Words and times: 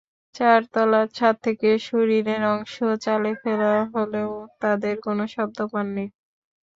চারতলার 0.35 1.07
ছাদ 1.17 1.35
থেকে 1.45 1.69
শরীরের 1.81 2.41
অংশ 2.53 2.75
চালে 3.03 3.31
ফেলা 3.41 3.73
হলেও 3.93 4.31
তাঁরা 4.61 4.91
কোনো 5.05 5.23
শব্দ 5.35 5.57
পাননি। 5.71 6.05